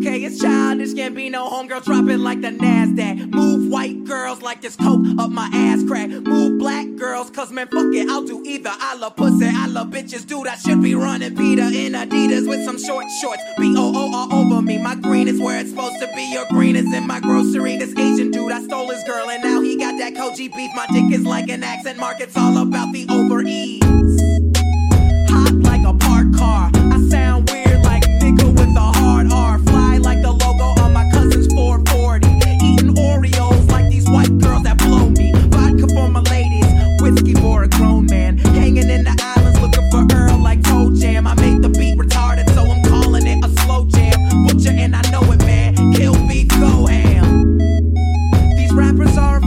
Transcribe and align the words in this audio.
Okay, 0.00 0.24
it's 0.24 0.40
childish 0.40 0.94
Gambino, 0.94 1.46
homegirl, 1.50 1.84
drop 1.84 2.08
it 2.08 2.16
like 2.16 2.40
the 2.40 2.48
NASDAQ. 2.48 3.34
Move 3.34 3.70
white 3.70 4.02
girls 4.04 4.40
like 4.40 4.62
this 4.62 4.74
coke 4.74 5.04
up 5.18 5.28
my 5.30 5.50
ass 5.52 5.84
crack. 5.86 6.08
Move 6.08 6.58
black 6.58 6.86
girls, 6.96 7.28
cause 7.28 7.52
man, 7.52 7.66
fuck 7.66 7.92
it, 7.92 8.08
I'll 8.08 8.24
do 8.24 8.42
either. 8.46 8.70
I 8.72 8.94
love 8.96 9.16
pussy, 9.16 9.44
I 9.46 9.66
love 9.66 9.88
bitches, 9.88 10.26
dude. 10.26 10.46
I 10.46 10.56
should 10.56 10.82
be 10.82 10.94
running 10.94 11.36
Peter 11.36 11.64
in 11.64 11.92
Adidas 11.92 12.48
with 12.48 12.64
some 12.64 12.78
short 12.78 13.04
shorts. 13.20 13.42
B 13.58 13.74
O 13.76 13.92
O 13.94 14.14
all 14.14 14.32
over 14.54 14.62
me. 14.62 14.78
My 14.78 14.94
green 14.94 15.28
is 15.28 15.38
where 15.38 15.60
it's 15.60 15.68
supposed 15.68 16.00
to 16.00 16.06
be. 16.14 16.32
Your 16.32 16.46
green 16.48 16.76
is 16.76 16.90
in 16.94 17.06
my 17.06 17.20
grocery. 17.20 17.76
This 17.76 17.90
Asian 17.90 18.30
dude, 18.30 18.52
I 18.52 18.62
stole 18.62 18.88
his 18.88 19.04
girl, 19.04 19.28
and 19.28 19.42
now 19.42 19.60
he 19.60 19.76
got 19.76 19.98
that 19.98 20.16
Kobe 20.16 20.48
beef. 20.48 20.70
My 20.74 20.86
dick 20.86 21.12
is 21.12 21.26
like 21.26 21.50
an 21.50 21.62
accent 21.62 21.98
mark, 21.98 22.20
it's 22.20 22.38
all 22.38 22.56
about 22.56 22.90
the 22.94 23.06
over 23.10 23.42
ease. 23.42 23.79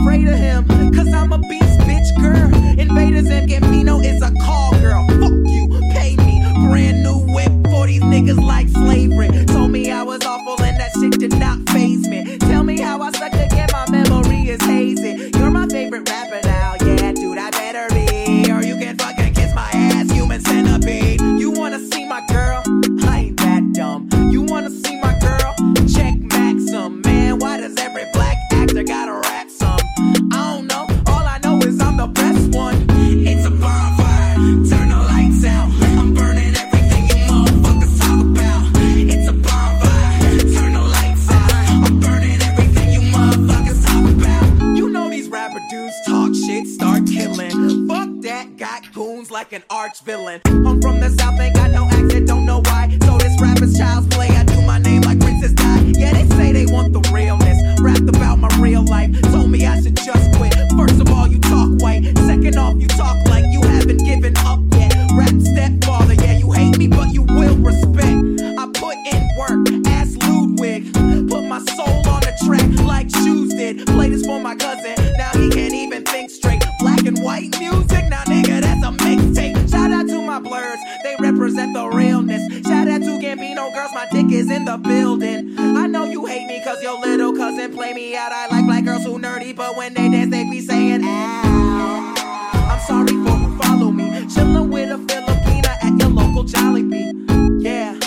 Afraid 0.04 0.28
of 0.28 0.38
him, 0.38 0.92
cause 0.92 1.10
I'm 1.14 1.32
a 1.32 1.38
beast, 1.38 1.80
bitch, 1.80 2.20
girl. 2.20 2.78
Invaders 2.78 3.26
and 3.30 3.48
Gambino 3.48 4.04
is 4.04 4.20
a 4.20 4.30
call 4.44 4.73
shit, 46.64 46.74
start 46.74 47.06
killing. 47.06 47.88
Fuck 47.88 48.08
that, 48.22 48.56
got 48.56 48.92
goons 48.92 49.30
like 49.30 49.52
an 49.52 49.62
arch 49.70 50.00
villain. 50.00 50.40
I'm 50.46 50.80
from 50.80 51.00
the 51.00 51.10
south, 51.10 51.40
ain't 51.40 51.54
got 51.54 51.70
no 51.70 51.86
accent, 51.86 52.26
don't 52.26 52.46
know 52.46 52.60
why. 52.64 52.96
So 53.02 53.18
this 53.18 53.40
rapper's 53.40 53.76
child's 53.76 54.08
play. 54.14 54.28
I 54.28 54.44
do 54.44 54.60
my 54.62 54.78
name 54.78 55.02
like 55.02 55.20
Princess 55.20 55.52
Di. 55.52 55.92
Yeah, 55.96 56.12
they 56.12 56.26
say 56.36 56.52
they 56.52 56.66
want 56.66 56.92
the 56.92 57.00
realness. 57.12 57.80
Rapped 57.80 58.08
about 58.08 58.38
my 58.38 58.48
real 58.58 58.84
life. 58.84 59.10
Told 59.32 59.50
me 59.50 59.66
I 59.66 59.80
should 59.80 59.96
just 59.96 60.32
quit. 60.36 60.54
First 60.76 61.00
of 61.00 61.10
all, 61.10 61.26
you 61.28 61.40
talk 61.40 61.80
white. 61.80 62.04
Second 62.18 62.56
off, 62.56 62.76
you 62.76 62.88
talk 62.88 63.16
like 63.28 63.44
you 63.50 63.62
haven't 63.62 64.04
given 64.04 64.36
up 64.38 64.60
yet. 64.72 64.94
Rap 65.14 65.34
stepfather, 65.40 66.14
yeah, 66.14 66.38
you 66.38 66.50
hate 66.52 66.78
me, 66.78 66.88
but 66.88 67.12
you 67.12 67.22
will 67.22 67.56
respect. 67.56 68.40
I 68.58 68.66
put 68.74 68.96
in 69.12 69.22
work, 69.38 69.86
ask 69.88 70.16
Ludwig. 70.22 70.92
Put 71.28 71.44
my 71.44 71.60
soul 71.76 72.08
on 72.08 72.20
the 72.20 72.34
track 72.44 72.68
like 72.86 73.10
shoes 73.10 73.54
did. 73.54 73.86
Play 73.86 74.08
this 74.10 74.24
for 74.24 74.40
my 74.40 74.54
cousin, 74.54 74.94
blurs, 80.44 80.78
they 81.02 81.16
represent 81.18 81.74
the 81.74 81.88
realness. 81.88 82.42
Shout 82.66 82.86
out 82.86 83.00
to 83.00 83.18
Gambino 83.18 83.72
girls, 83.74 83.90
my 83.94 84.06
dick 84.12 84.30
is 84.30 84.50
in 84.50 84.64
the 84.66 84.76
building. 84.76 85.58
I 85.58 85.86
know 85.86 86.04
you 86.04 86.26
hate 86.26 86.46
me 86.46 86.62
cause 86.62 86.82
your 86.82 87.00
little 87.00 87.34
cousin 87.34 87.72
play 87.72 87.92
me 87.92 88.14
out. 88.14 88.30
I 88.30 88.46
like 88.48 88.66
black 88.66 88.84
girls 88.84 89.04
who 89.04 89.18
nerdy, 89.18 89.56
but 89.56 89.76
when 89.76 89.94
they 89.94 90.08
dance, 90.10 90.30
they 90.30 90.44
be 90.44 90.60
saying, 90.60 91.02
ow. 91.02 92.14
I'm 92.70 92.80
sorry 92.80 93.16
for 93.24 93.36
who 93.36 93.58
follow 93.58 93.90
me. 93.90 94.04
Chillin' 94.26 94.70
with 94.70 94.90
a 94.90 94.98
Filipina 94.98 95.76
at 95.82 95.98
your 95.98 96.10
local 96.10 96.44
Jollibee. 96.44 97.62
Yeah, 97.62 97.98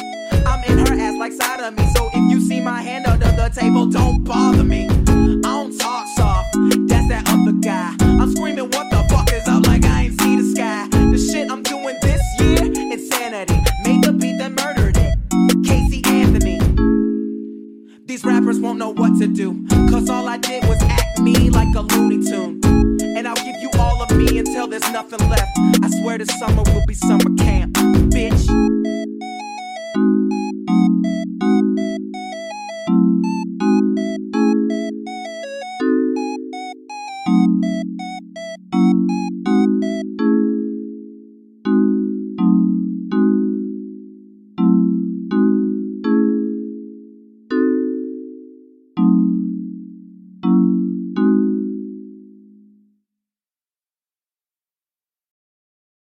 I'm 0.45 0.63
in 0.65 0.85
her 0.85 0.93
ass 0.93 1.17
like 1.17 1.33
me. 1.77 1.91
So 1.95 2.09
if 2.13 2.31
you 2.31 2.39
see 2.39 2.61
my 2.61 2.81
hand 2.81 3.07
under 3.07 3.31
the 3.31 3.49
table, 3.53 3.87
don't 3.87 4.23
bother 4.23 4.63
me. 4.63 4.87
don't 18.77 18.95
know 18.95 19.01
what 19.01 19.19
to 19.19 19.27
do. 19.27 19.65
Cause 19.89 20.09
all 20.09 20.27
I 20.27 20.37
did 20.37 20.63
was 20.65 20.81
act 20.83 21.19
me 21.19 21.49
like 21.49 21.73
a 21.75 21.81
Looney 21.81 22.23
Tune. 22.23 22.59
And 23.17 23.27
I'll 23.27 23.35
give 23.35 23.55
you 23.61 23.69
all 23.79 24.03
of 24.03 24.11
me 24.15 24.37
until 24.37 24.67
there's 24.67 24.89
nothing 24.91 25.27
left. 25.29 25.49
I 25.81 25.89
swear 26.01 26.17
this 26.19 26.29
summer 26.39 26.63
will 26.63 26.85
be 26.85 26.93
summer 26.93 27.35
camp, 27.37 27.73
bitch. 28.13 28.46